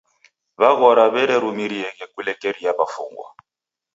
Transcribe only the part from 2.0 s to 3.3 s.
kulekeria w'afungwa.